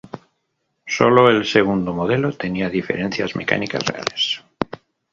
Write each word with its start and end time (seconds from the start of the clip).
Sólo 0.87 1.29
el 1.29 1.45
segundo 1.45 1.93
modelo 1.93 2.31
tenía 2.31 2.71
diferencias 2.71 3.35
mecánicas 3.35 3.85
reales. 3.85 4.43